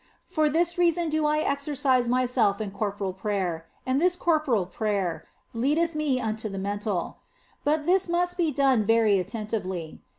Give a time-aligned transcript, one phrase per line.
[0.25, 5.93] For this reason do I exercise myself in corporal prayer, and this corporal prayer leadeth
[5.93, 7.17] me unto the mental.
[7.63, 10.01] But this must be done very attentively.